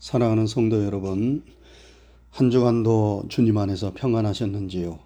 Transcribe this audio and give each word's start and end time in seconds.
사랑하는 0.00 0.46
성도 0.46 0.82
여러분, 0.82 1.42
한 2.30 2.50
주간도 2.50 3.24
주님 3.28 3.58
안에서 3.58 3.92
평안하셨는지요? 3.94 4.98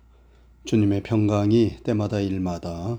주님의 0.66 1.02
평강이 1.02 1.78
때마다 1.82 2.20
일마다 2.20 2.96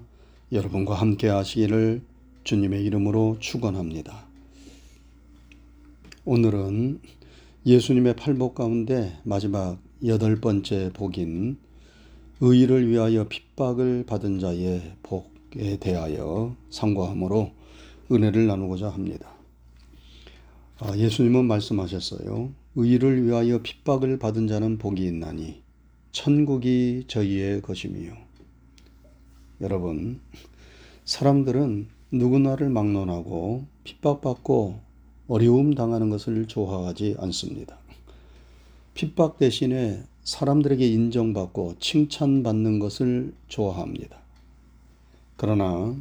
여러분과 0.51 0.95
함께 0.95 1.29
하시기를 1.29 2.01
주님의 2.43 2.83
이름으로 2.83 3.37
축원합니다. 3.39 4.25
오늘은 6.25 6.99
예수님의 7.65 8.17
팔복 8.17 8.55
가운데 8.55 9.17
마지막 9.23 9.77
여덟 10.05 10.35
번째 10.41 10.91
복인 10.93 11.55
의를 12.41 12.89
위하여 12.89 13.25
핍박을 13.29 14.03
받은 14.05 14.39
자의 14.39 14.81
복에 15.01 15.77
대하여 15.79 16.57
상고함으로 16.71 17.51
은혜를 18.11 18.47
나누고자 18.47 18.89
합니다. 18.89 19.34
아, 20.79 20.93
예수님은 20.97 21.45
말씀하셨어요. 21.45 22.51
의를 22.75 23.25
위하여 23.25 23.61
핍박을 23.61 24.19
받은 24.19 24.47
자는 24.47 24.77
복이 24.77 25.05
있나니 25.05 25.63
천국이 26.11 27.05
저희의 27.07 27.61
것임이요. 27.61 28.13
여러분, 29.61 30.19
사람들은 31.05 31.87
누구나를 32.11 32.69
막론하고 32.69 33.65
핍박받고 33.85 34.81
어려움 35.29 35.75
당하는 35.75 36.09
것을 36.09 36.45
좋아하지 36.45 37.15
않습니다. 37.19 37.77
핍박 38.95 39.37
대신에 39.37 40.03
사람들에게 40.23 40.85
인정받고 40.85 41.75
칭찬받는 41.79 42.79
것을 42.79 43.33
좋아합니다. 43.47 44.17
그러나 45.37 45.95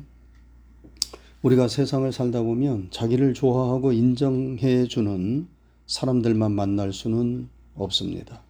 우리가 1.44 1.68
세상을 1.68 2.10
살다 2.10 2.40
보면 2.40 2.88
자기를 2.90 3.34
좋아하고 3.34 3.92
인정해 3.92 4.86
주는 4.86 5.46
사람들만 5.86 6.52
만날 6.52 6.94
수는 6.94 7.50
없습니다. 7.74 8.40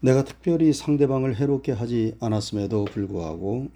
내가 0.00 0.24
특별히 0.24 0.72
상대방을 0.72 1.36
해롭게 1.36 1.70
하지 1.70 2.16
않았음에도 2.18 2.86
불구하고 2.86 3.68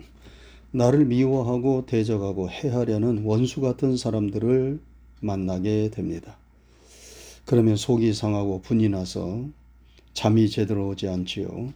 나를 0.72 1.05
미워하고 1.05 1.86
대적하고 1.86 2.50
해하려는 2.50 3.22
원수 3.22 3.60
같은 3.60 3.96
사람들을 3.96 4.80
만나게 5.20 5.90
됩니다. 5.90 6.36
그러면 7.44 7.77
속이 7.77 8.12
상하고 8.12 8.61
분이 8.61 8.88
나서 8.88 9.44
잠이 10.14 10.50
제대로 10.50 10.88
오지 10.88 11.06
않지요. 11.06 11.72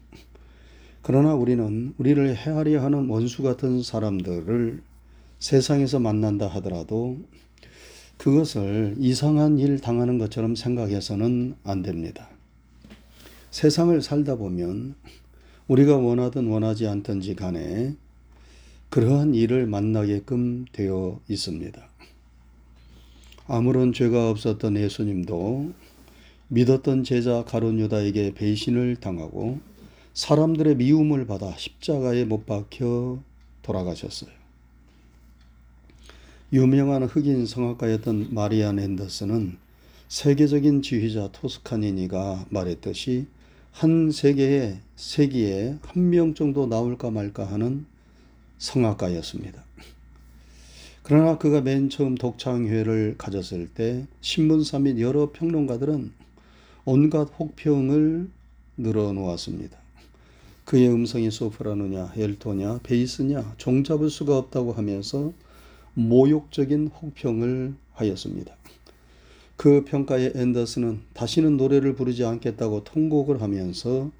그러나 1.03 1.33
우리는 1.33 1.95
우리를 1.97 2.37
해하려 2.37 2.83
하는 2.83 3.09
원수 3.09 3.45
같은 3.45 3.85
사람들을 3.85 4.90
세상에서 5.41 5.99
만난다 5.99 6.47
하더라도 6.47 7.19
그것을 8.19 8.95
이상한 8.99 9.59
일 9.59 9.81
당하는 9.81 10.19
것처럼 10.19 10.55
생각해서는 10.55 11.57
안 11.65 11.83
됩니다. 11.83 12.29
세상을 13.51 14.01
살다 14.03 14.37
보면 14.37 14.95
우리가 15.67 15.97
원하든 15.97 16.47
원하지 16.47 16.87
않든지 16.87 17.35
간에 17.35 17.97
그러한 18.91 19.35
일을 19.35 19.67
만나게끔 19.67 20.67
되어 20.73 21.21
있습니다. 21.29 21.89
아무런 23.47 23.93
죄가 23.93 24.31
없었던 24.31 24.77
예수님도 24.77 25.73
믿었던 26.49 27.05
제자 27.05 27.45
가론 27.45 27.79
유다에게 27.81 28.35
배신을 28.35 28.97
당하고 28.97 29.59
사람들의 30.13 30.77
미움을 30.77 31.27
받아 31.27 31.57
십자가에 31.57 32.25
못 32.25 32.45
박혀 32.45 33.21
돌아가셨어요. 33.63 34.40
유명한 36.53 37.05
흑인 37.05 37.47
성악가였던 37.47 38.35
마리안 38.35 38.81
앤더슨은 38.81 39.57
세계적인 40.09 40.83
지휘자 40.83 41.31
토스카니니가 41.31 42.47
말했듯이 42.51 43.27
한 43.71 44.11
세계에 44.11 44.81
세기에 44.97 45.79
한 45.83 46.11
명 46.11 46.35
정도 46.35 46.67
나올까 46.67 47.13
말까 47.13 47.45
하는 47.45 47.87
성악가였습니다. 48.59 49.63
그러나 51.05 51.39
그가 51.39 51.61
맨 51.61 51.89
처음 51.89 52.17
독창회를 52.17 53.15
가졌을 53.17 53.69
때 53.69 54.07
신문사 54.21 54.81
및 54.81 54.99
여러 54.99 55.31
평론가들은 55.31 56.11
온갖 56.85 57.29
혹평을 57.39 58.29
늘어놓았습니다. 58.77 59.79
그의 60.65 60.89
음성이 60.89 61.31
소프라노냐, 61.31 62.15
엘토냐, 62.17 62.81
베이스냐, 62.83 63.55
종잡을 63.57 64.11
수가 64.11 64.37
없다고 64.37 64.73
하면서 64.73 65.33
모욕적인 65.95 66.89
혹평을 66.89 67.75
하였습니다. 67.93 68.57
그 69.57 69.85
평가에 69.85 70.33
앤더슨은 70.35 71.01
다시는 71.13 71.57
노래를 71.57 71.95
부르지 71.95 72.25
않겠다고 72.25 72.85
통곡을 72.85 73.43
하면서 73.43 74.11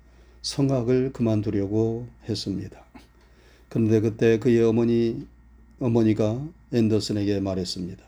성악을 0.43 1.13
그만두려고 1.13 2.07
했습니다. 2.29 2.85
그런데 3.69 4.01
그때 4.01 4.39
그의 4.39 4.63
어머니, 4.63 5.27
어머니가 5.79 6.47
앤더슨에게 6.73 7.41
말했습니다. 7.41 8.03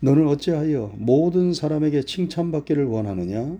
너는 0.00 0.26
어찌하여 0.28 0.94
모든 0.98 1.54
사람에게 1.54 2.02
칭찬받기를 2.02 2.84
원하느냐? 2.84 3.56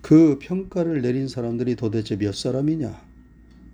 그 0.00 0.38
평가를 0.40 1.02
내린 1.02 1.28
사람들이 1.28 1.76
도대체 1.76 2.16
몇 2.16 2.34
사람이냐? 2.34 3.00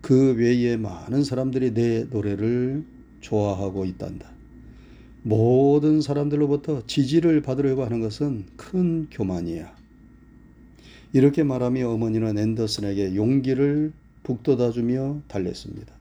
그 0.01 0.35
외에 0.35 0.77
많은 0.77 1.25
사람들이 1.25 1.75
내 1.75 2.05
노래를 2.05 2.85
좋아하고 3.27 3.85
있단다. 3.85 4.31
모든 5.23 6.01
사람들로부터 6.01 6.87
지지를 6.87 7.43
받으려고 7.43 7.85
하는 7.85 8.01
것은 8.01 8.47
큰 8.57 9.09
교만이야. 9.11 9.75
이렇게 11.13 11.43
말하며 11.43 11.89
어머니는 11.91 12.39
앤더슨에게 12.39 13.17
용기를 13.17 13.93
북돋아주며 14.23 15.23
달랬습니다. 15.27 15.93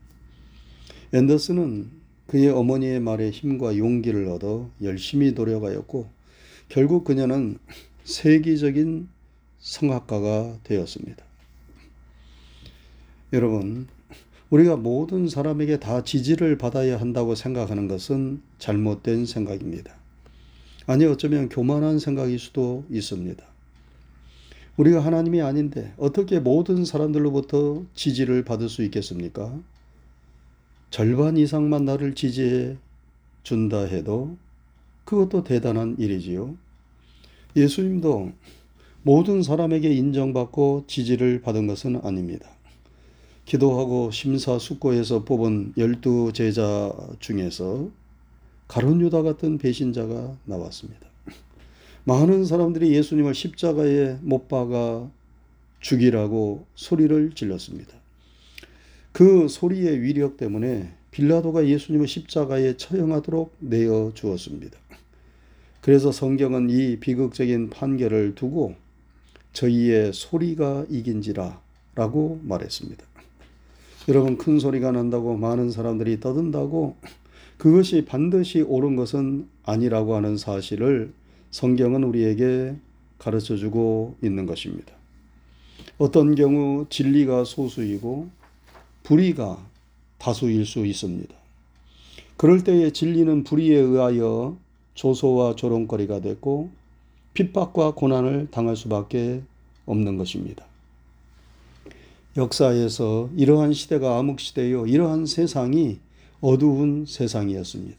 앤더슨은 1.13 1.89
그의 2.27 2.49
어머니의 2.49 2.99
말에 2.99 3.31
힘과 3.31 3.77
용기를 3.77 4.27
얻어 4.27 4.69
열심히 4.83 5.31
노력하였고 5.31 6.07
결국 6.69 7.05
그녀는 7.05 7.57
세계적인 8.03 9.07
성악가가 9.59 10.59
되었습니다. 10.63 11.23
여러분, 13.33 13.87
우리가 14.55 14.77
모든 14.77 15.27
사람에게 15.27 15.81
다 15.81 16.01
지지를 16.01 16.57
받아야 16.57 16.97
한다고 16.97 17.35
생각하는 17.35 17.89
것은 17.89 18.41
잘못된 18.57 19.25
생각입니다. 19.25 19.93
아니, 20.87 21.03
어쩌면 21.03 21.49
교만한 21.49 21.99
생각일 21.99 22.39
수도 22.39 22.85
있습니다. 22.89 23.43
우리가 24.77 25.01
하나님이 25.01 25.41
아닌데 25.41 25.93
어떻게 25.97 26.39
모든 26.39 26.85
사람들로부터 26.85 27.83
지지를 27.95 28.45
받을 28.45 28.69
수 28.69 28.81
있겠습니까? 28.83 29.59
절반 30.89 31.35
이상만 31.35 31.83
나를 31.83 32.15
지지해 32.15 32.77
준다 33.43 33.81
해도 33.81 34.37
그것도 35.03 35.43
대단한 35.43 35.97
일이지요. 35.99 36.55
예수님도 37.57 38.31
모든 39.03 39.43
사람에게 39.43 39.93
인정받고 39.93 40.85
지지를 40.87 41.41
받은 41.41 41.67
것은 41.67 41.99
아닙니다. 42.05 42.54
기도하고 43.45 44.09
심사숙고해서 44.11 45.23
뽑은 45.23 45.73
열두 45.77 46.31
제자 46.33 46.91
중에서 47.19 47.89
가론 48.67 49.01
유다 49.01 49.21
같은 49.21 49.57
배신자가 49.59 50.35
나왔습니다. 50.45 51.07
많은 52.05 52.45
사람들이 52.45 52.93
예수님을 52.93 53.33
십자가에 53.33 54.17
못 54.21 54.47
박아 54.47 55.09
죽이라고 55.79 56.65
소리를 56.75 57.31
질렀습니다. 57.33 57.93
그 59.11 59.47
소리의 59.47 60.01
위력 60.01 60.37
때문에 60.37 60.91
빌라도가 61.11 61.67
예수님을 61.67 62.07
십자가에 62.07 62.77
처형하도록 62.77 63.55
내어 63.59 64.11
주었습니다. 64.13 64.77
그래서 65.81 66.11
성경은 66.11 66.69
이 66.71 66.99
비극적인 66.99 67.69
판결을 67.69 68.33
두고 68.33 68.75
저희의 69.53 70.13
소리가 70.13 70.85
이긴지라 70.89 71.61
라고 71.93 72.39
말했습니다. 72.43 73.14
여러분 74.07 74.37
큰 74.37 74.59
소리가 74.59 74.91
난다고 74.91 75.35
많은 75.35 75.71
사람들이 75.71 76.19
떠든다고 76.19 76.95
그것이 77.57 78.05
반드시 78.05 78.61
옳은 78.61 78.95
것은 78.95 79.47
아니라고 79.63 80.15
하는 80.15 80.37
사실을 80.37 81.11
성경은 81.49 82.03
우리에게 82.03 82.75
가르쳐 83.17 83.55
주고 83.55 84.15
있는 84.21 84.45
것입니다. 84.45 84.93
어떤 85.97 86.35
경우 86.35 86.85
진리가 86.89 87.45
소수이고 87.45 88.29
불의가 89.03 89.65
다수일 90.19 90.65
수 90.65 90.85
있습니다. 90.85 91.33
그럴 92.37 92.63
때에 92.63 92.91
진리는 92.91 93.43
불의에 93.43 93.77
의하여 93.77 94.57
조소와 94.93 95.55
조롱거리가 95.55 96.19
됐고 96.19 96.69
핍박과 97.33 97.95
고난을 97.95 98.49
당할 98.51 98.75
수밖에 98.75 99.41
없는 99.85 100.17
것입니다. 100.17 100.65
역사에서 102.37 103.29
이러한 103.37 103.71
시대가 103.71 104.17
암흑시대요. 104.19 104.87
이러한 104.87 105.25
세상이 105.25 105.99
어두운 106.41 107.05
세상이었습니다. 107.07 107.97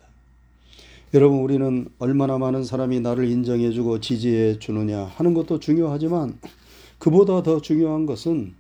여러분 1.15 1.39
우리는 1.39 1.89
얼마나 1.99 2.37
많은 2.37 2.63
사람이 2.63 3.01
나를 3.01 3.31
인정해주고 3.31 4.01
지지해 4.01 4.59
주느냐 4.59 5.05
하는 5.05 5.33
것도 5.33 5.59
중요하지만 5.59 6.39
그보다 6.99 7.43
더 7.43 7.63
중요한 7.63 8.05
것은 8.05 8.53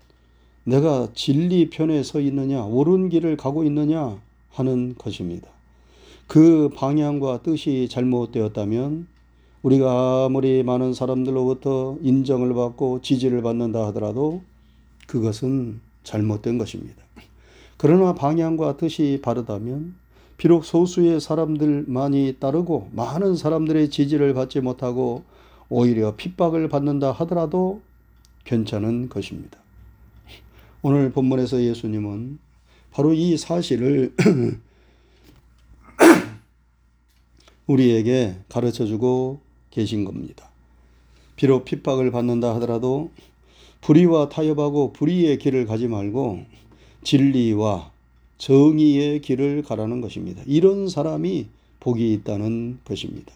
내가 0.64 1.08
진리 1.14 1.69
편에 1.69 2.02
서 2.02 2.20
있느냐 2.20 2.64
옳은 2.64 3.11
길을 3.11 3.37
가고 3.37 3.62
있느냐 3.64 4.19
하는 4.52 4.94
것입니다. 4.96 5.49
그 6.26 6.70
방향과 6.75 7.43
뜻이 7.43 7.88
잘못되었다면 7.90 9.06
우리가 9.62 10.25
아무리 10.25 10.62
많은 10.62 10.94
사람들로부터 10.94 11.99
인정을 12.00 12.55
받고 12.55 13.02
지지를 13.02 13.43
받는다 13.43 13.87
하더라도 13.88 14.40
그것은 15.06 15.81
잘못된 16.03 16.58
것입니다. 16.58 17.03
그러나 17.76 18.14
방향과 18.14 18.76
뜻이 18.76 19.20
바르다면 19.23 19.94
비록 20.37 20.64
소수의 20.64 21.20
사람들만이 21.20 22.37
따르고 22.38 22.91
많은 22.93 23.37
사람들의 23.37 23.91
지지를 23.91 24.35
받지 24.35 24.61
못하고 24.61 25.25
오히려 25.69 26.14
핍박을 26.17 26.69
받는다 26.69 27.12
하더라도 27.12 27.81
괜찮은 28.44 29.08
것입니다. 29.08 29.58
오늘 30.82 31.11
본문에서 31.11 31.62
예수님은 31.62 32.38
바로 32.93 33.12
이 33.12 33.37
사실을 33.37 34.14
우리에게 37.67 38.37
가르쳐 38.49 38.87
주고 38.87 39.41
계신 39.70 40.05
겁니다. 40.05 40.49
비록 41.35 41.64
핍박을 41.64 42.11
받는다 42.11 42.55
하더라도 42.56 43.11
불의와 43.81 44.28
타협하고 44.28 44.93
불의의 44.93 45.38
길을 45.38 45.67
가지 45.67 45.88
말고 45.88 46.44
진리와 47.05 47.93
정의의 48.38 49.20
길을 49.20 49.62
가라는 49.62 50.00
것입니다. 50.00 50.43
이런 50.46 50.88
사람이 50.88 51.46
복이 51.81 52.12
있다는 52.14 52.78
것입니다. 52.84 53.32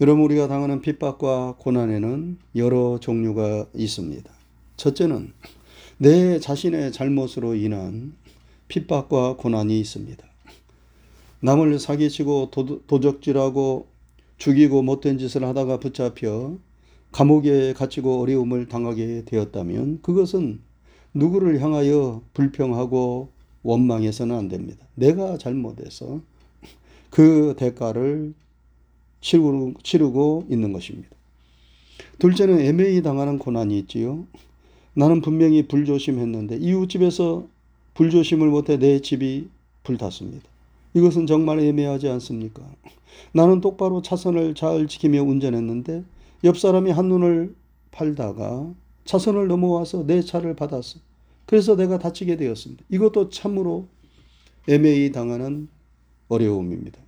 여러분 0.00 0.24
우리가 0.24 0.48
당하는 0.48 0.80
핍박과 0.80 1.56
고난에는 1.58 2.38
여러 2.56 2.98
종류가 3.00 3.66
있습니다. 3.74 4.30
첫째는 4.76 5.32
내 5.98 6.38
자신의 6.38 6.92
잘못으로 6.92 7.54
인한 7.54 8.14
핍박과 8.68 9.36
고난이 9.36 9.78
있습니다. 9.80 10.24
남을 11.40 11.78
사기치고 11.78 12.50
도적질하고 12.86 13.86
죽이고 14.38 14.82
못된 14.82 15.18
짓을 15.18 15.44
하다가 15.44 15.80
붙잡혀 15.80 16.56
감옥에 17.12 17.72
갇히고 17.72 18.20
어려움을 18.20 18.68
당하게 18.68 19.24
되었다면 19.24 20.00
그것은 20.02 20.60
누구를 21.14 21.60
향하여 21.60 22.22
불평하고 22.34 23.30
원망해서는 23.62 24.36
안 24.36 24.48
됩니다. 24.48 24.86
내가 24.94 25.36
잘못해서 25.38 26.20
그 27.10 27.54
대가를 27.58 28.34
치르고, 29.20 30.46
있는 30.48 30.72
것입니다. 30.72 31.08
둘째는 32.18 32.60
애매히 32.60 33.02
당하는 33.02 33.38
고난이 33.38 33.78
있지요. 33.80 34.24
나는 34.94 35.20
분명히 35.20 35.66
불조심했는데 35.66 36.56
이웃집에서 36.56 37.46
불조심을 37.94 38.48
못해 38.48 38.78
내 38.78 39.00
집이 39.00 39.48
불탔습니다. 39.82 40.48
이것은 40.94 41.26
정말 41.26 41.60
애매하지 41.60 42.08
않습니까? 42.08 42.62
나는 43.32 43.60
똑바로 43.60 44.02
차선을 44.02 44.54
잘 44.54 44.86
지키며 44.86 45.22
운전했는데 45.22 46.04
옆 46.44 46.58
사람이 46.58 46.90
한눈을 46.90 47.54
팔다가 47.90 48.72
차선을 49.04 49.48
넘어와서 49.48 50.06
내 50.06 50.22
차를 50.22 50.54
받았어. 50.56 51.00
그래서 51.46 51.76
내가 51.76 51.98
다치게 51.98 52.36
되었습니다. 52.36 52.84
이것도 52.88 53.30
참으로 53.30 53.86
애매히 54.68 55.10
당하는 55.10 55.68
어려움입니다. 56.28 56.98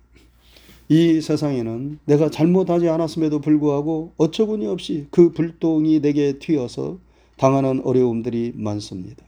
이 0.89 1.21
세상에는 1.21 1.99
내가 2.05 2.29
잘못하지 2.29 2.89
않았음에도 2.89 3.39
불구하고 3.39 4.11
어처구니 4.17 4.67
없이 4.67 5.07
그 5.11 5.31
불똥이 5.31 6.01
내게 6.01 6.37
튀어서 6.39 6.97
당하는 7.37 7.81
어려움들이 7.85 8.51
많습니다. 8.55 9.23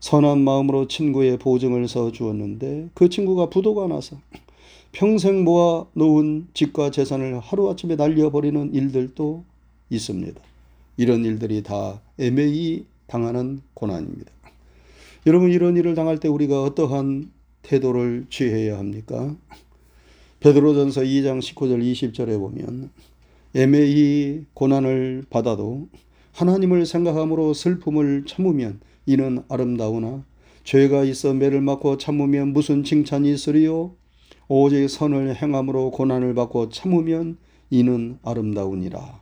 선한 0.00 0.40
마음으로 0.40 0.88
친구의 0.88 1.38
보증을 1.38 1.86
서 1.86 2.10
주었는데 2.10 2.88
그 2.94 3.08
친구가 3.08 3.50
부도가 3.50 3.86
나서 3.86 4.16
평생 4.92 5.42
모아 5.42 5.86
놓은 5.94 6.48
집과 6.52 6.90
재산을 6.90 7.40
하루아침에 7.40 7.96
날려버리는 7.96 8.74
일들도 8.74 9.42
있습니다. 9.88 10.40
이런 10.98 11.24
일들이 11.24 11.62
다 11.62 12.00
애매히 12.18 12.84
당하는 13.06 13.62
고난입니다. 13.72 14.30
여러분 15.26 15.50
이런 15.50 15.76
일을 15.76 15.94
당할 15.94 16.18
때 16.18 16.28
우리가 16.28 16.62
어떠한 16.62 17.30
태도를 17.62 18.26
취해야 18.28 18.78
합니까? 18.78 19.34
베드로전서 20.40 21.02
2장 21.02 21.38
19절 21.38 21.80
20절에 21.80 22.38
보면 22.38 22.90
애매히 23.54 24.44
고난을 24.52 25.24
받아도 25.30 25.88
하나님을 26.32 26.84
생각함으로 26.84 27.54
슬픔을 27.54 28.24
참으면 28.26 28.80
이는 29.06 29.42
아름다우나 29.48 30.24
죄가 30.64 31.04
있어 31.04 31.32
매를 31.32 31.60
맞고 31.60 31.98
참으면 31.98 32.52
무슨 32.52 32.84
칭찬이 32.84 33.32
있으리요 33.32 33.92
오직 34.48 34.88
선을 34.88 35.36
행함으로 35.36 35.90
고난을 35.90 36.34
받고 36.34 36.70
참으면 36.70 37.38
이는 37.70 38.18
아름다우니라 38.22 39.20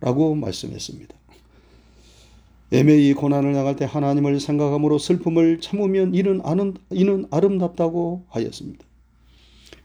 라고 0.00 0.34
말씀했습니다. 0.34 1.14
애매히 2.70 3.14
고난을 3.14 3.54
당할 3.54 3.76
때 3.76 3.86
하나님을 3.86 4.40
생각함으로 4.40 4.98
슬픔을 4.98 5.60
참으면 5.60 6.14
이는, 6.14 6.40
아는, 6.44 6.74
이는 6.90 7.26
아름답다고 7.30 8.24
하였습니다. 8.28 8.84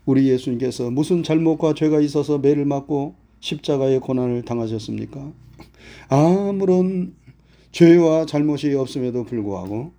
우리 0.06 0.28
예수님께서 0.28 0.92
무슨 0.92 1.24
잘못과 1.24 1.76
죄가 1.76 2.02
있어서 2.02 2.38
매를 2.40 2.66
맞고 2.66 3.16
십자가의 3.40 4.02
고난을 4.02 4.44
당하셨습니까? 4.44 5.32
아무런 6.10 7.16
죄와 7.72 8.26
잘못이 8.26 8.74
없음에도 8.74 9.24
불구하고 9.24 9.94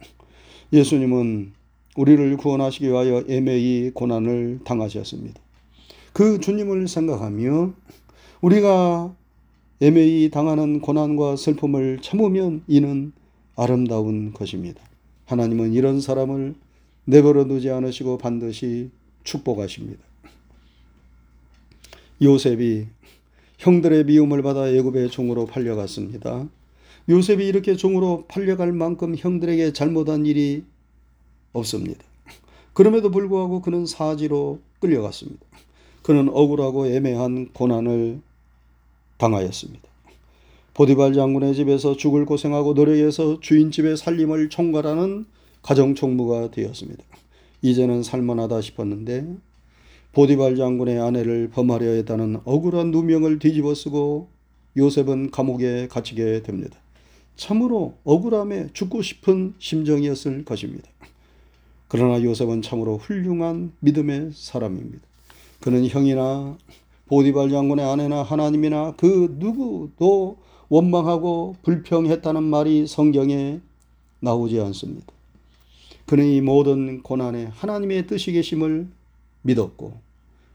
예수님은 0.72 1.52
우리를 1.96 2.37
구원하시기 2.37 2.87
위하여 2.87 3.25
애매히 3.29 3.91
고난을 3.94 4.61
당하셨습니다. 4.64 5.41
그 6.12 6.41
주님을 6.41 6.88
생각하며 6.88 7.73
우리가 8.41 9.14
애매히 9.81 10.31
당하는 10.31 10.81
고난과 10.81 11.37
슬픔을 11.37 11.99
참으면 12.02 12.62
이는 12.67 13.12
아름다운 13.56 14.32
것입니다. 14.32 14.82
하나님은 15.26 15.73
이런 15.73 16.00
사람을 16.00 16.55
내버려 17.05 17.46
두지 17.46 17.70
않으시고 17.70 18.19
반드시 18.19 18.91
축복하십니다. 19.25 20.02
요셉이 22.23 22.87
형들의 23.58 24.05
미움을 24.05 24.43
받아 24.43 24.69
애굽의 24.69 25.11
종으로 25.11 25.46
팔려갔습니다. 25.46 26.48
요셉이 27.08 27.46
이렇게 27.46 27.77
종으로 27.77 28.24
팔려갈 28.29 28.72
만큼 28.72 29.15
형들에게 29.17 29.72
잘못한 29.72 30.27
일이 30.27 30.65
없습니다. 31.55 32.05
그럼에도 32.75 33.11
불구하고 33.11 33.63
그는 33.63 33.87
사지로 33.87 34.58
끌려갔습니다. 34.81 35.41
그는 36.03 36.29
억울하고 36.29 36.87
애매한 36.87 37.49
고난을 37.55 38.20
당하였습니다. 39.17 39.89
보디발 40.75 41.15
장군의 41.15 41.55
집에서 41.55 41.96
죽을 41.96 42.27
고생하고 42.27 42.75
노력해서 42.75 43.39
주인 43.41 43.70
집의 43.70 43.96
살림을 43.96 44.51
총괄하는 44.51 45.25
가정 45.63 45.94
총무가 45.94 46.51
되었습니다. 46.51 47.03
이제는 47.63 48.03
살만하다 48.03 48.61
싶었는데 48.61 49.37
보디발 50.13 50.56
장군의 50.56 51.01
아내를 51.01 51.49
범하려 51.51 51.87
했다는 51.87 52.41
억울한 52.44 52.91
누명을 52.91 53.39
뒤집어 53.39 53.75
쓰고 53.75 54.29
요셉은 54.77 55.31
감옥에 55.31 55.89
갇히게 55.89 56.43
됩니다. 56.43 56.77
참으로 57.37 57.94
억울함에 58.05 58.69
죽고 58.73 59.03
싶은 59.03 59.55
심정이었을 59.58 60.44
것입니다. 60.44 60.89
그러나 61.96 62.20
요셉은 62.20 62.60
참으로 62.60 62.96
훌륭한 62.96 63.70
믿음의 63.79 64.32
사람입니다. 64.34 64.98
그는 65.60 65.86
형이나 65.86 66.58
보디발 67.06 67.51
장군의 67.51 67.84
아내나 67.89 68.24
하나님이나 68.24 68.94
그 68.96 69.36
누구도 69.39 70.36
원망하고 70.69 71.55
불평했다는 71.63 72.43
말이 72.43 72.89
성경에 72.89 73.60
나오지 74.19 74.58
않습니다. 74.58 75.06
그는 76.05 76.27
이 76.27 76.41
모든 76.41 77.01
고난에 77.01 77.44
하나님의 77.53 78.08
뜻이 78.08 78.32
계심을 78.32 78.89
믿었고 79.43 79.93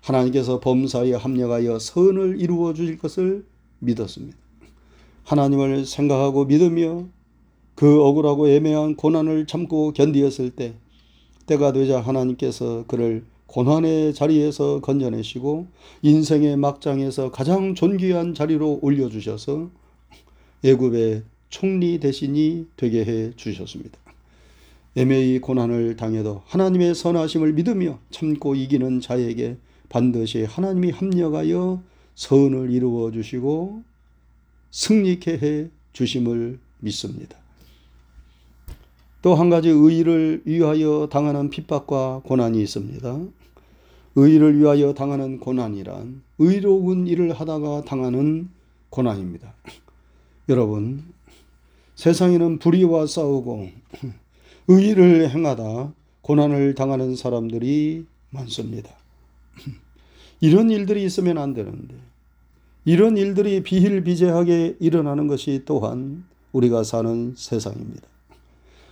하나님께서 0.02 0.60
범사에 0.60 1.14
합력하여 1.14 1.80
선을 1.80 2.42
이루어 2.42 2.74
주실 2.74 2.98
것을 2.98 3.46
믿었습니다. 3.80 4.36
하나님을 5.24 5.86
생각하고 5.86 6.44
믿으며 6.44 7.06
그 7.76 8.04
억울하고 8.04 8.50
애매한 8.50 8.98
고난을 8.98 9.48
참고 9.48 9.94
견디었을 9.94 10.50
때 10.50 10.74
때가 11.50 11.74
되자 11.74 12.00
하나님께서 12.00 12.86
그를 12.88 13.24
고난의 13.48 14.14
자리에서 14.14 14.80
건져내시고 14.82 15.66
인생의 16.04 16.58
막장에서 16.58 17.32
가장 17.32 17.74
존귀한 17.74 18.36
자리로 18.36 18.80
올려주셔서 18.84 19.72
애굽의 20.64 21.24
총리 21.50 22.00
대신이 22.00 22.68
되게 22.78 23.04
해 23.04 23.32
주셨습니다. 23.36 23.98
애매히 24.96 25.40
고난을 25.40 25.96
당해도 25.96 26.44
하나님의 26.46 26.94
선하심을 26.94 27.54
믿으며 27.54 27.98
참고 28.12 28.54
이기는 28.54 29.02
자에게 29.02 29.58
반드시 29.90 30.44
하나님이 30.44 30.92
합력하여 30.92 31.82
선을 32.14 32.72
이루어 32.72 33.10
주시고 33.10 33.82
승리케 34.70 35.32
해 35.32 35.70
주심을 35.94 36.60
믿습니다. 36.80 37.39
또 39.22 39.36
한 39.36 39.50
가지 39.50 39.70
의를 39.70 40.42
위하여 40.46 41.08
당하는 41.12 41.50
핍박과 41.50 42.22
고난이 42.24 42.62
있습니다. 42.62 43.20
의를 44.16 44.58
위하여 44.58 44.94
당하는 44.94 45.40
고난이란 45.40 46.22
의로운 46.38 47.06
일을 47.06 47.34
하다가 47.34 47.84
당하는 47.84 48.50
고난입니다. 48.90 49.54
여러분, 50.48 51.04
세상에는 51.96 52.60
불의와 52.60 53.08
싸우고 53.08 53.70
의를 54.70 55.30
행하다 55.30 55.94
고난을 56.22 56.76
당하는 56.76 57.16
사람들이 57.16 58.06
많습니다. 58.30 58.90
이런 60.40 60.70
일들이 60.70 61.04
있으면 61.04 61.38
안 61.38 61.54
되는데 61.54 61.96
이런 62.86 63.18
일들이 63.18 63.64
비일비재하게 63.64 64.78
일어나는 64.80 65.28
것이 65.28 65.64
또한 65.66 66.24
우리가 66.54 66.84
사는 66.84 67.34
세상입니다. 67.36 68.08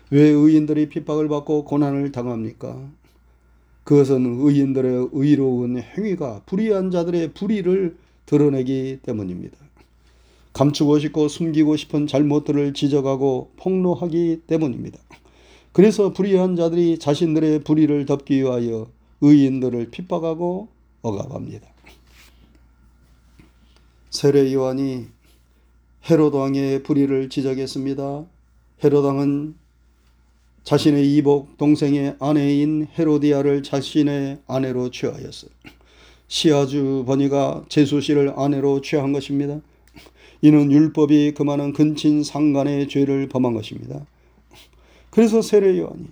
왜 0.09 0.21
의인들이 0.21 0.89
핍박을 0.89 1.27
받고 1.27 1.65
고난을 1.65 2.11
당합니까? 2.11 2.89
그것은 3.83 4.39
의인들의 4.41 5.09
의로운 5.11 5.77
행위가 5.77 6.43
불의한 6.45 6.91
자들의 6.91 7.33
불의를 7.33 7.97
드러내기 8.25 8.99
때문입니다. 9.03 9.57
감추고 10.53 10.99
싶고 10.99 11.27
숨기고 11.27 11.75
싶은 11.75 12.07
잘못들을 12.07 12.73
지적하고 12.73 13.51
폭로하기 13.57 14.43
때문입니다. 14.47 14.97
그래서 15.71 16.11
불의한 16.11 16.55
자들이 16.55 16.97
자신들의 16.97 17.59
불의를 17.59 18.05
덮기 18.05 18.37
위하여 18.37 18.87
의인들을 19.21 19.91
핍박하고 19.91 20.67
억압합니다. 21.01 21.67
세례 24.09 24.51
요한이 24.53 25.05
헤롯 26.09 26.33
왕의 26.33 26.83
불의를 26.83 27.29
지적했습니다. 27.29 28.25
헤롯 28.83 29.05
왕은 29.05 29.55
자신의 30.67 31.15
이복 31.15 31.57
동생의 31.57 32.17
아내인 32.19 32.87
헤로디아를 32.99 33.63
자신의 33.63 34.39
아내로 34.47 34.91
취하였어요. 34.91 35.49
시아주 36.27 37.05
버니가 37.07 37.63
제수 37.69 38.01
씨를 38.01 38.33
아내로 38.35 38.81
취한 38.81 39.13
것입니다. 39.13 39.61
이는 40.41 40.69
율법이 40.69 41.35
금하는 41.35 41.71
근친 41.71 42.21
상간의 42.21 42.89
죄를 42.89 43.29
범한 43.29 43.53
것입니다. 43.53 44.05
그래서 45.09 45.41
세례 45.41 45.77
요한이 45.79 46.07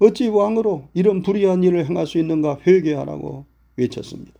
어찌 0.00 0.28
왕으로 0.28 0.88
이런 0.92 1.22
불의한 1.22 1.64
일을 1.64 1.88
행할 1.88 2.06
수 2.06 2.18
있는가 2.18 2.58
회개하라고 2.66 3.46
외쳤습니다. 3.76 4.32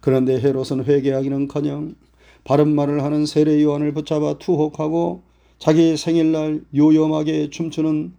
그런데 0.00 0.40
헤롯은 0.40 0.86
회개하기는커녕 0.86 1.94
바른 2.42 2.74
말을 2.74 3.04
하는 3.04 3.26
세례 3.26 3.62
요한을 3.62 3.94
붙잡아 3.94 4.38
투혹하고 4.38 5.22
자기 5.60 5.96
생일날 5.96 6.64
요염하게 6.74 7.50
춤추는 7.50 8.18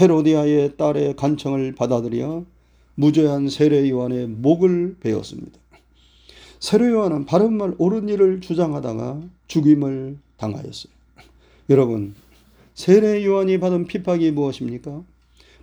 헤로디아의 0.00 0.76
딸의 0.76 1.16
간청을 1.16 1.74
받아들여 1.74 2.44
무죄한 2.94 3.48
세례 3.48 3.88
요한의 3.88 4.26
목을 4.28 4.96
베었습니다. 5.00 5.58
세례 6.60 6.88
요한은 6.88 7.26
바른 7.26 7.54
말 7.54 7.74
옳은 7.78 8.08
일을 8.08 8.40
주장하다가 8.40 9.22
죽임을 9.48 10.18
당하였어요. 10.36 10.92
여러분, 11.70 12.14
세례 12.74 13.24
요한이 13.24 13.58
받은 13.60 13.86
핍박이 13.86 14.30
무엇입니까? 14.30 15.02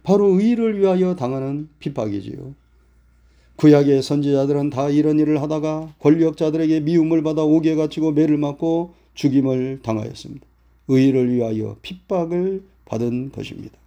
바로 0.04 0.40
의를 0.40 0.80
위하여 0.80 1.16
당하는 1.16 1.70
핍박이지요. 1.80 2.54
구약의 3.56 4.02
선지자들은 4.04 4.70
다 4.70 4.90
이런 4.90 5.20
일을 5.20 5.42
하다가 5.42 5.96
권력자들에게 6.00 6.80
미움을 6.82 7.24
받아 7.24 7.44
옥에 7.44 7.76
갇히고 7.76 8.12
매를 8.14 8.38
맞고 8.38 8.94
죽임을 9.16 9.80
당하였습니다. 9.84 10.46
의를 10.88 11.34
위하여 11.34 11.76
핍박을 11.82 12.64
받은 12.86 13.32
것입니다. 13.32 13.79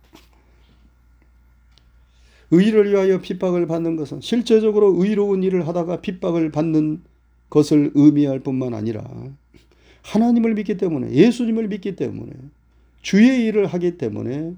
의를 2.53 2.93
위하여 2.93 3.21
핍박을 3.21 3.67
받는 3.67 3.97
것은 3.97 4.21
실제적으로 4.21 4.95
의로운 5.03 5.43
일을 5.43 5.67
하다가 5.67 6.03
핍박을 6.03 6.53
받는 6.53 7.01
것을 7.51 7.91
의미할 7.95 8.41
뿐만 8.41 8.75
아니라 8.75 9.03
하나님을 10.03 10.55
믿기 10.55 10.77
때문에 10.77 11.13
예수님을 11.13 11.69
믿기 11.69 11.97
때문에 11.97 12.31
주의 13.01 13.47
일을 13.47 13.67
하기 13.67 13.97
때문에 13.97 14.55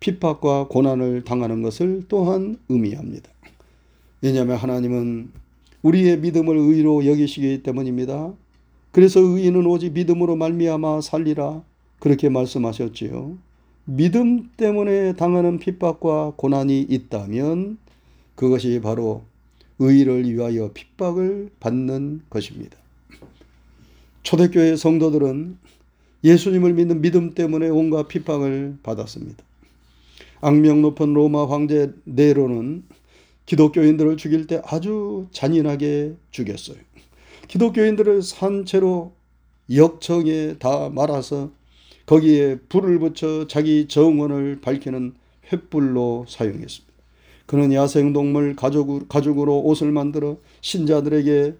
핍박과 0.00 0.68
고난을 0.68 1.24
당하는 1.24 1.62
것을 1.62 2.04
또한 2.08 2.56
의미합니다. 2.68 3.30
왜냐하면 4.22 4.56
하나님은 4.56 5.30
우리의 5.82 6.18
믿음을 6.20 6.56
의로 6.56 7.04
여기시기 7.04 7.62
때문입니다. 7.62 8.32
그래서 8.92 9.20
의인은 9.20 9.66
오직 9.66 9.92
믿음으로 9.92 10.36
말미암아 10.36 11.00
살리라 11.00 11.62
그렇게 11.98 12.28
말씀하셨지요. 12.28 13.36
믿음 13.84 14.50
때문에 14.56 15.14
당하는 15.14 15.58
핍박과 15.58 16.34
고난이 16.36 16.80
있다면 16.88 17.78
그것이 18.34 18.80
바로 18.82 19.22
의를 19.78 20.30
위하여 20.30 20.72
핍박을 20.72 21.50
받는 21.60 22.22
것입니다. 22.30 22.76
초대교회 24.22 24.76
성도들은 24.76 25.58
예수님을 26.24 26.72
믿는 26.72 27.02
믿음 27.02 27.34
때문에 27.34 27.68
온갖 27.68 28.08
핍박을 28.08 28.78
받았습니다. 28.82 29.44
악명 30.40 30.80
높은 30.80 31.12
로마 31.12 31.46
황제 31.46 31.92
네로는 32.04 32.84
기독교인들을 33.44 34.16
죽일 34.16 34.46
때 34.46 34.62
아주 34.64 35.26
잔인하게 35.32 36.14
죽였어요. 36.30 36.78
기독교인들을 37.48 38.22
산채로 38.22 39.12
역청에 39.74 40.56
다 40.58 40.88
말아서 40.88 41.50
거기에 42.06 42.58
불을 42.68 42.98
붙여 42.98 43.46
자기 43.46 43.86
정원을 43.88 44.60
밝히는 44.60 45.14
횃불로 45.48 46.28
사용했습니다. 46.28 46.94
그는 47.46 47.72
야생동물 47.72 48.56
가죽, 48.56 49.08
가죽으로 49.08 49.60
옷을 49.60 49.92
만들어 49.92 50.38
신자들에게 50.60 51.54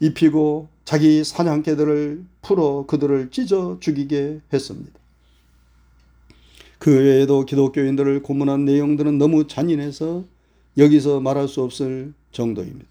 입히고 0.00 0.68
자기 0.84 1.22
사냥개들을 1.22 2.24
풀어 2.42 2.84
그들을 2.86 3.30
찢어 3.30 3.78
죽이게 3.80 4.40
했습니다. 4.52 4.98
그 6.78 6.98
외에도 6.98 7.44
기독교인들을 7.44 8.22
고문한 8.22 8.64
내용들은 8.64 9.18
너무 9.18 9.46
잔인해서 9.46 10.24
여기서 10.78 11.20
말할 11.20 11.46
수 11.46 11.62
없을 11.62 12.14
정도입니다. 12.32 12.86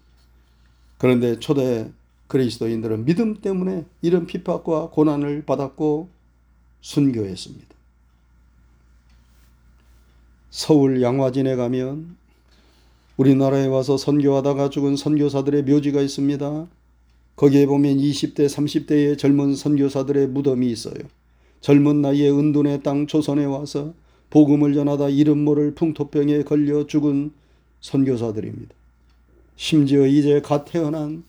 그런데 0.96 1.38
초대 1.40 1.90
그리스도인들은 2.28 3.04
믿음 3.04 3.40
때문에 3.40 3.84
이런 4.00 4.26
핍박과 4.26 4.90
고난을 4.90 5.44
받았고 5.44 6.08
순교했습니다. 6.80 7.66
서울 10.50 11.00
양화진에 11.02 11.56
가면 11.56 12.16
우리나라에 13.16 13.66
와서 13.66 13.96
선교하다가 13.96 14.70
죽은 14.70 14.96
선교사들의 14.96 15.64
묘지가 15.64 16.00
있습니다. 16.00 16.66
거기에 17.36 17.66
보면 17.66 17.98
20대, 17.98 18.46
30대의 18.46 19.18
젊은 19.18 19.54
선교사들의 19.54 20.28
무덤이 20.28 20.70
있어요. 20.70 20.96
젊은 21.60 22.00
나이에 22.00 22.30
은둔의 22.30 22.82
땅 22.82 23.06
조선에 23.06 23.44
와서 23.44 23.94
복음을 24.30 24.74
전하다 24.74 25.10
이름 25.10 25.44
모를 25.44 25.74
풍토병에 25.74 26.44
걸려 26.44 26.86
죽은 26.86 27.32
선교사들입니다. 27.80 28.74
심지어 29.56 30.06
이제 30.06 30.40
갓 30.40 30.64
태어난 30.64 31.24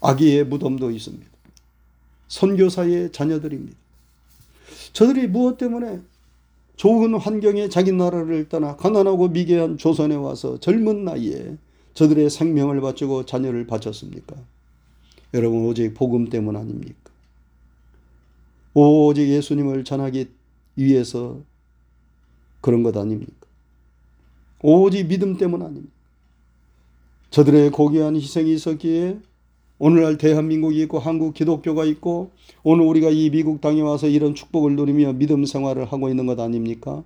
아기의 0.00 0.44
무덤도 0.44 0.90
있습니다. 0.90 1.33
선교사의 2.28 3.12
자녀들입니다. 3.12 3.76
저들이 4.92 5.26
무엇 5.26 5.58
때문에 5.58 6.00
좋은 6.76 7.14
환경에 7.14 7.68
자기 7.68 7.92
나라를 7.92 8.48
떠나 8.48 8.76
가난하고 8.76 9.28
미개한 9.28 9.78
조선에 9.78 10.14
와서 10.16 10.58
젊은 10.58 11.04
나이에 11.04 11.56
저들의 11.94 12.30
생명을 12.30 12.80
바치고 12.80 13.26
자녀를 13.26 13.66
바쳤습니까? 13.66 14.36
여러분 15.32 15.64
오직 15.66 15.94
복음 15.94 16.28
때문 16.28 16.56
아닙니까? 16.56 17.10
오직 18.74 19.28
예수님을 19.28 19.84
전하기 19.84 20.28
위해서 20.76 21.40
그런 22.60 22.82
것 22.82 22.96
아닙니까? 22.96 23.46
오직 24.60 25.06
믿음 25.06 25.36
때문 25.36 25.62
아닙니까? 25.62 25.92
저들의 27.30 27.70
고귀한 27.70 28.16
희생이 28.16 28.52
있었기에 28.54 29.18
오늘날 29.78 30.18
대한민국이 30.18 30.80
있고 30.82 30.98
한국 30.98 31.34
기독교가 31.34 31.84
있고 31.84 32.30
오늘 32.62 32.86
우리가 32.86 33.10
이 33.10 33.30
미국 33.30 33.60
땅에 33.60 33.80
와서 33.80 34.06
이런 34.06 34.34
축복을 34.34 34.76
누리며 34.76 35.14
믿음 35.14 35.44
생활을 35.44 35.86
하고 35.86 36.08
있는 36.08 36.26
것 36.26 36.38
아닙니까? 36.38 37.02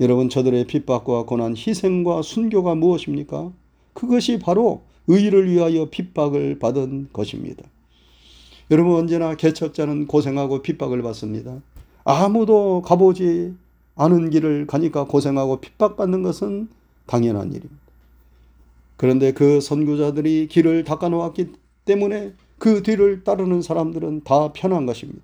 여러분 0.00 0.28
저들의 0.28 0.66
핍박과 0.66 1.24
고난, 1.24 1.54
희생과 1.56 2.22
순교가 2.22 2.74
무엇입니까? 2.74 3.52
그것이 3.94 4.38
바로 4.38 4.82
의를 5.06 5.48
위하여 5.48 5.88
핍박을 5.88 6.58
받은 6.58 7.10
것입니다. 7.12 7.62
여러분 8.70 8.96
언제나 8.96 9.36
개척자는 9.36 10.08
고생하고 10.08 10.62
핍박을 10.62 11.02
받습니다. 11.02 11.62
아무도 12.02 12.82
가보지 12.82 13.54
않은 13.94 14.30
길을 14.30 14.66
가니까 14.66 15.04
고생하고 15.04 15.60
핍박받는 15.60 16.22
것은 16.24 16.68
당연한 17.06 17.50
일입니다. 17.50 17.74
그런데 18.96 19.32
그 19.32 19.60
선교자들이 19.60 20.48
길을 20.48 20.84
닦아 20.84 21.08
놓았기 21.08 21.52
때문에 21.86 22.32
그 22.58 22.82
뒤를 22.82 23.24
따르는 23.24 23.62
사람들은 23.62 24.22
다 24.24 24.52
편한 24.52 24.84
것입니다. 24.84 25.22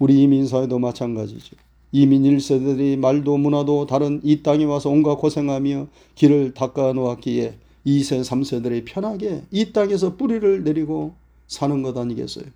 우리 0.00 0.20
이민사회도 0.22 0.80
마찬가지죠. 0.80 1.56
이민 1.92 2.22
1세들이 2.22 2.98
말도 2.98 3.36
문화도 3.36 3.86
다른 3.86 4.20
이 4.24 4.42
땅에 4.42 4.64
와서 4.64 4.88
온갖 4.88 5.16
고생하며 5.16 5.86
길을 6.14 6.54
닦아 6.54 6.94
놓았기에 6.94 7.54
2세, 7.86 8.22
3세들이 8.22 8.84
편하게 8.84 9.42
이 9.50 9.72
땅에서 9.72 10.16
뿌리를 10.16 10.64
내리고 10.64 11.14
사는 11.48 11.82
것 11.82 11.96
아니겠어요? 11.96 12.46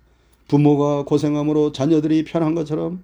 부모가 0.47 1.03
고생함으로 1.03 1.71
자녀들이 1.71 2.23
편한 2.23 2.55
것처럼 2.55 3.03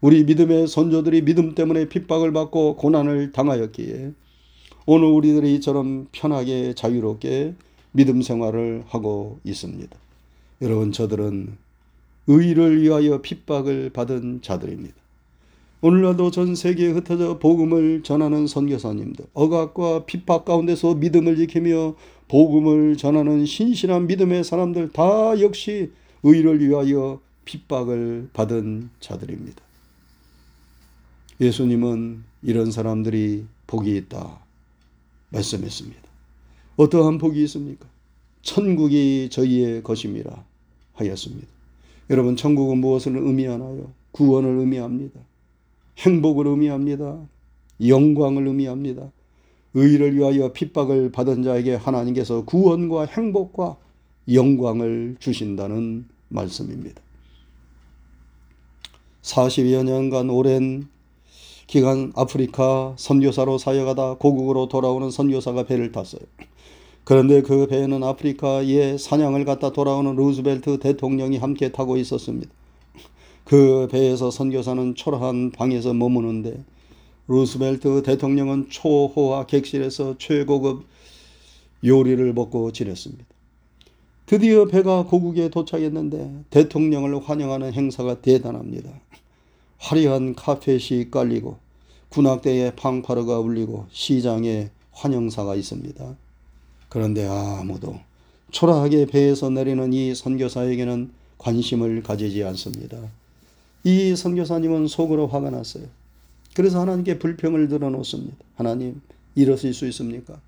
우리 0.00 0.24
믿음의 0.24 0.66
선조들이 0.66 1.22
믿음 1.22 1.54
때문에 1.54 1.88
핍박을 1.88 2.32
받고 2.32 2.76
고난을 2.76 3.32
당하였기에 3.32 4.12
오늘 4.84 5.06
우리들이 5.08 5.54
이처럼 5.54 6.08
편하게 6.10 6.74
자유롭게 6.74 7.54
믿음 7.92 8.22
생활을 8.22 8.84
하고 8.88 9.38
있습니다. 9.44 9.96
여러분 10.62 10.92
저들은 10.92 11.56
의를 12.26 12.82
위하여 12.82 13.20
핍박을 13.20 13.90
받은 13.90 14.40
자들입니다. 14.42 14.94
오늘날도 15.80 16.30
전 16.30 16.54
세계에 16.54 16.92
흩어져 16.92 17.40
복음을 17.40 18.04
전하는 18.04 18.46
선교사님들, 18.46 19.26
억압과 19.34 20.06
핍박 20.06 20.44
가운데서 20.44 20.94
믿음을 20.94 21.36
지키며 21.36 21.96
복음을 22.28 22.96
전하는 22.96 23.44
신실한 23.44 24.06
믿음의 24.06 24.44
사람들 24.44 24.92
다 24.92 25.40
역시 25.40 25.90
의를 26.22 26.60
위하여 26.60 27.20
핍박을 27.44 28.30
받은 28.32 28.90
자들입니다. 29.00 29.60
예수님은 31.40 32.22
이런 32.42 32.70
사람들이 32.70 33.46
복이 33.66 33.96
있다 33.96 34.38
말씀했습니다. 35.30 36.01
어떠한 36.82 37.18
복이 37.18 37.40
있습니까? 37.44 37.86
천국이 38.42 39.28
저희의 39.30 39.84
것임이라 39.84 40.44
하였습니다. 40.94 41.46
여러분 42.10 42.34
천국은 42.36 42.78
무엇을 42.78 43.16
의미하나요? 43.16 43.92
구원을 44.10 44.58
의미합니다. 44.58 45.20
행복을 45.98 46.48
의미합니다. 46.48 47.18
영광을 47.86 48.48
의미합니다. 48.48 49.12
의를 49.74 50.16
위하여 50.16 50.52
핍박을 50.52 51.12
받은 51.12 51.44
자에게 51.44 51.76
하나님께서 51.76 52.44
구원과 52.44 53.06
행복과 53.06 53.76
영광을 54.32 55.16
주신다는 55.20 56.06
말씀입니다. 56.28 57.00
40여 59.22 59.84
년간 59.84 60.30
오랜 60.30 60.88
기간 61.68 62.12
아프리카 62.16 62.94
선교사로 62.98 63.56
사역하다 63.56 64.14
고국으로 64.14 64.68
돌아오는 64.68 65.10
선교사가 65.10 65.64
배를 65.64 65.92
탔어요. 65.92 66.22
그런데 67.04 67.42
그 67.42 67.66
배에는 67.66 68.02
아프리카에 68.02 68.96
사냥을 68.96 69.44
갔다 69.44 69.72
돌아오는 69.72 70.14
루즈벨트 70.14 70.78
대통령이 70.78 71.38
함께 71.38 71.72
타고 71.72 71.96
있었습니다. 71.96 72.50
그 73.44 73.88
배에서 73.90 74.30
선교사는 74.30 74.94
초라한 74.94 75.50
방에서 75.50 75.92
머무는데 75.94 76.62
루스벨트 77.28 78.02
대통령은 78.02 78.68
초호화 78.70 79.46
객실에서 79.46 80.16
최고급 80.18 80.84
요리를 81.84 82.32
먹고 82.32 82.72
지냈습니다. 82.72 83.24
드디어 84.26 84.66
배가 84.66 85.04
고국에 85.04 85.48
도착했는데 85.50 86.44
대통령을 86.50 87.20
환영하는 87.20 87.72
행사가 87.72 88.20
대단합니다. 88.20 88.90
화려한 89.78 90.34
카펫이 90.34 91.10
깔리고 91.10 91.58
군악대에 92.10 92.74
팡파르가 92.76 93.40
울리고 93.40 93.86
시장에 93.90 94.70
환영사가 94.92 95.56
있습니다. 95.56 96.16
그런데 96.92 97.26
아무도 97.26 97.98
초라하게 98.50 99.06
배에서 99.06 99.48
내리는 99.48 99.94
이 99.94 100.14
선교사에게는 100.14 101.10
관심을 101.38 102.02
가지지 102.02 102.44
않습니다. 102.44 102.98
이 103.82 104.14
선교사님은 104.14 104.88
속으로 104.88 105.26
화가 105.26 105.48
났어요. 105.48 105.84
그래서 106.54 106.82
하나님께 106.82 107.18
불평을 107.18 107.68
들어놓습니다. 107.68 108.36
하나님, 108.56 109.00
이러실 109.34 109.72
수 109.72 109.88
있습니까? 109.88 110.38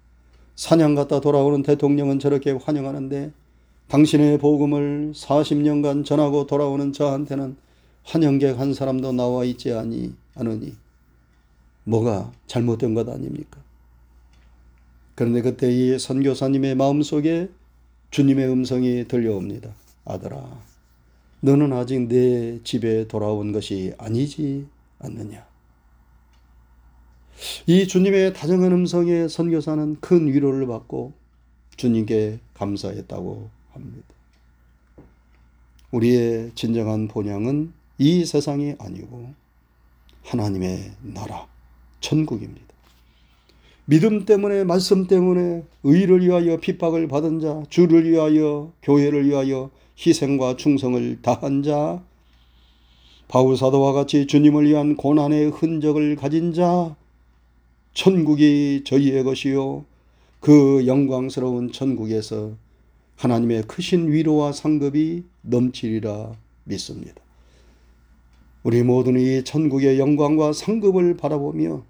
사냥 0.55 0.95
갔다 0.95 1.19
돌아오는 1.19 1.63
대통령은 1.63 2.19
저렇게 2.19 2.51
환영하는데 2.51 3.33
당신의 3.89 4.37
복음을 4.37 5.15
40년간 5.17 6.05
전하고 6.05 6.47
돌아오는 6.47 6.93
저한테는 6.93 7.57
환영객 8.03 8.59
한 8.59 8.75
사람도 8.75 9.13
나와 9.13 9.47
있지 9.47 9.73
아니 9.73 10.13
않으니 10.35 10.75
뭐가 11.85 12.33
잘못된 12.47 12.93
것 12.93 13.09
아닙니까? 13.09 13.64
그런데 15.15 15.43
그때 15.43 15.71
이 15.71 15.99
선교사님의 15.99 16.75
마음속에 16.75 17.49
주님의 18.11 18.49
음성이 18.49 19.07
들려옵니다. 19.07 19.75
아들아, 20.05 20.63
너는 21.41 21.73
아직 21.73 22.09
내 22.09 22.63
집에 22.63 23.07
돌아온 23.07 23.53
것이 23.53 23.93
아니지 23.99 24.67
않느냐. 24.99 25.47
이 27.67 27.87
주님의 27.87 28.33
다정한 28.33 28.73
음성에 28.73 29.29
선교사는 29.29 29.97
큰 30.01 30.27
위로를 30.27 30.67
받고 30.67 31.13
주님께 31.77 32.39
감사했다고 32.55 33.51
합니다. 33.73 34.09
우리의 35.91 36.53
진정한 36.55 37.09
본향은 37.09 37.73
이 37.99 38.25
세상이 38.25 38.75
아니고 38.79 39.33
하나님의 40.25 40.93
나라, 41.03 41.47
천국입니다. 42.01 42.74
믿음 43.87 44.25
때문에, 44.25 44.65
말씀 44.65 45.07
때문에 45.07 45.63
의를 45.83 46.23
위하여 46.23 46.57
핍박을 46.57 47.07
받은 47.07 47.41
자, 47.41 47.63
주를 47.69 48.11
위하여, 48.11 48.73
교회를 48.83 49.29
위하여 49.29 49.71
희생과 49.99 50.57
충성을 50.57 51.21
다한 51.21 51.63
자, 51.63 52.03
바울 53.29 53.57
사도와 53.57 53.93
같이 53.93 54.27
주님을 54.27 54.67
위한 54.67 54.97
고난의 54.97 55.51
흔적을 55.51 56.17
가진 56.17 56.55
자, 56.55 56.97
천국이 57.93 58.83
저희의 58.85 59.23
것이요. 59.23 59.85
그 60.41 60.87
영광스러운 60.87 61.71
천국에서 61.71 62.53
하나님의 63.17 63.63
크신 63.63 64.11
위로와 64.11 64.53
상급이 64.53 65.25
넘치리라 65.43 66.33
믿습니다. 66.65 67.15
우리 68.63 68.83
모두는 68.83 69.21
이 69.21 69.45
천국의 69.45 69.99
영광과 69.99 70.55
상급을 70.55 71.17
바라보며 71.19 71.85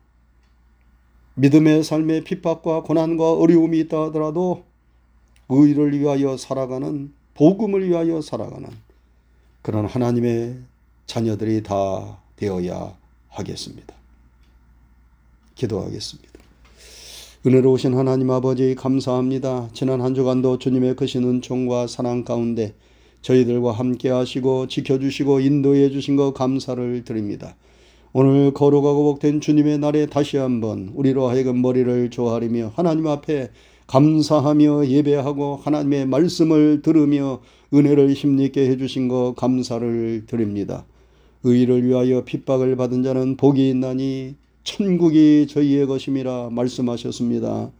믿음의 1.35 1.83
삶의 1.83 2.25
핍박과 2.25 2.83
고난과 2.83 3.33
어려움이 3.35 3.79
있다 3.81 4.05
하더라도 4.05 4.65
의를 5.49 5.99
위하여 5.99 6.37
살아가는 6.37 7.13
복음을 7.35 7.89
위하여 7.89 8.21
살아가는 8.21 8.69
그런 9.63 9.87
하나님의 9.87 10.59
자녀들이 11.07 11.63
다 11.63 12.19
되어야 12.37 12.97
하겠습니다. 13.29 13.95
기도하겠습니다. 15.55 16.33
은혜로우신 17.47 17.95
하나님 17.95 18.31
아버지 18.31 18.75
감사합니다. 18.75 19.69
지난 19.73 20.01
한 20.01 20.15
주간도 20.15 20.59
주님의 20.59 20.97
크신 20.97 21.25
은총과 21.25 21.89
사랑 21.89 22.25
가운데 22.25 22.75
저희들과 23.23 23.73
함께 23.73 24.09
하시고 24.09 24.69
지켜주시고 24.69 25.41
인도해 25.41 25.91
주신 25.91 26.17
것 26.17 26.33
감사를 26.33 27.05
드립니다. 27.05 27.57
오늘 28.17 28.53
거룩하고 28.53 29.03
복된 29.03 29.41
주님의 29.41 29.79
날에 29.79 30.07
다시 30.07 30.37
한번 30.37 30.93
우리로 30.95 31.27
하여금 31.27 31.61
머리를 31.61 32.11
조아리며 32.11 32.71
하나님 32.77 33.09
앞에 33.09 33.51
감사하며 33.89 34.87
예배하고 34.87 35.57
하나님의 35.57 36.07
말씀을 36.07 36.81
들으며 36.81 37.41
은혜를 37.75 38.13
힘있게 38.13 38.71
해주신 38.71 39.09
것 39.09 39.35
감사를 39.37 40.27
드립니다. 40.29 40.87
의를 41.43 41.85
위하여 41.85 42.23
핍박을 42.25 42.77
받은 42.77 43.03
자는 43.03 43.37
복이 43.37 43.69
있나니 43.71 44.37
천국이 44.63 45.49
저희의 45.49 45.89
것임이라 45.89 46.51
말씀하셨습니다. 46.53 47.73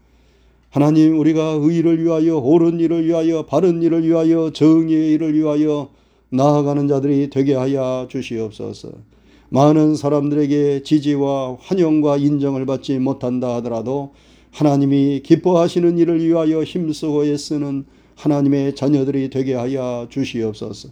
하나님 0.69 1.17
우리가 1.17 1.61
의를 1.61 2.03
위하여 2.03 2.39
옳은 2.39 2.81
일을 2.81 3.07
위하여 3.07 3.47
바른 3.47 3.83
일을 3.83 4.03
위하여 4.03 4.51
정의의 4.53 5.13
일을 5.13 5.33
위하여 5.33 5.91
나아가는 6.31 6.89
자들이 6.89 7.31
되게 7.31 7.55
하여 7.55 8.09
주시옵소서. 8.11 9.15
많은 9.55 9.95
사람들에게 9.95 10.83
지지와 10.83 11.59
환영과 11.61 12.17
인정을 12.17 12.67
받지 12.67 12.99
못한다 12.99 13.55
하더라도 13.57 14.13
하나님이 14.51 15.21
기뻐하시는 15.23 15.97
일을 15.97 16.27
위하여 16.27 16.65
힘쓰고 16.65 17.25
애쓰는 17.27 17.85
하나님의 18.17 18.75
자녀들이 18.75 19.31
되게 19.31 19.55
하여 19.55 20.09
주시옵소서. 20.11 20.89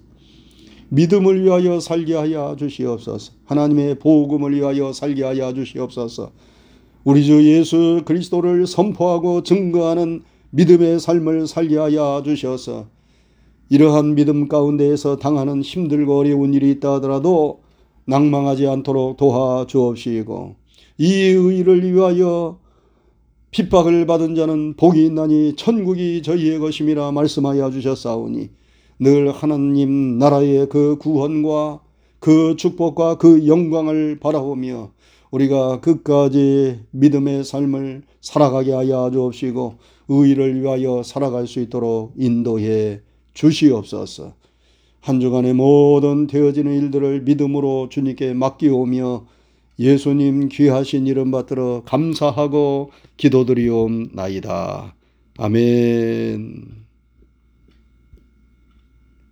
믿음을 0.90 1.42
위하여 1.42 1.80
살게 1.80 2.14
하여 2.14 2.54
주시옵소서. 2.56 3.32
하나님의 3.46 3.98
복음을 3.98 4.54
위하여 4.54 4.92
살게 4.92 5.24
하여 5.24 5.52
주시옵소서. 5.52 6.30
우리 7.02 7.24
주 7.24 7.44
예수 7.44 8.02
그리스도를 8.04 8.68
선포하고 8.68 9.42
증거하는 9.42 10.22
믿음의 10.50 11.00
삶을 11.00 11.48
살게 11.48 11.78
하여 11.78 12.22
주셔서 12.24 12.86
이러한 13.70 14.14
믿음 14.14 14.46
가운데에서 14.46 15.16
당하는 15.16 15.62
힘들고 15.62 16.16
어려운 16.16 16.54
일이 16.54 16.70
있다 16.70 16.92
하더라도 16.94 17.62
낭망하지 18.06 18.66
않도록 18.66 19.16
도와 19.16 19.66
주옵시고 19.66 20.56
이 20.98 21.12
의를 21.12 21.92
위하여 21.92 22.58
핍박을 23.50 24.06
받은 24.06 24.34
자는 24.34 24.74
복이 24.76 25.04
있나니 25.06 25.56
천국이 25.56 26.22
저희의 26.22 26.58
것임이라 26.58 27.12
말씀하여 27.12 27.70
주셨사오니 27.70 28.50
늘 28.98 29.30
하나님 29.32 30.18
나라의 30.18 30.68
그 30.68 30.96
구원과 30.98 31.80
그 32.18 32.56
축복과 32.56 33.18
그 33.18 33.46
영광을 33.46 34.18
바라보며 34.20 34.92
우리가 35.32 35.80
끝까지 35.80 36.80
믿음의 36.92 37.44
삶을 37.44 38.02
살아가게 38.20 38.72
하여 38.72 39.10
주옵시고 39.10 39.74
의를 40.08 40.60
위하여 40.60 41.02
살아갈 41.02 41.46
수 41.46 41.60
있도록 41.60 42.12
인도해 42.16 43.00
주시옵소서. 43.34 44.34
한 45.02 45.18
주간의 45.18 45.52
모든 45.54 46.28
되어지는 46.28 46.72
일들을 46.74 47.22
믿음으로 47.22 47.88
주님께 47.90 48.34
맡기오며 48.34 49.26
예수님 49.78 50.48
귀하신 50.48 51.08
이름 51.08 51.32
받들어 51.32 51.82
감사하고 51.84 52.92
기도드리옵나이다. 53.16 54.94
아멘. 55.38 56.81